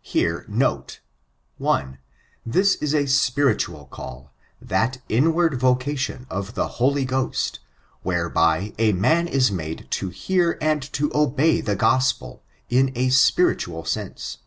[0.00, 1.00] Here, note,
[1.58, 1.98] 1.
[2.46, 4.32] This is a spiritual call—
[4.72, 7.60] that inward vocation of the Holy Ghost,
[8.02, 13.84] whereby a man is made to hear and to obey the Gospel, in a spiritual
[13.84, 14.38] sense.